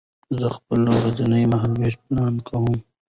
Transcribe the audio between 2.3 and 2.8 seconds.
کوم.